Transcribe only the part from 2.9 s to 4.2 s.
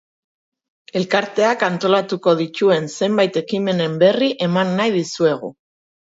zenbait ekimenen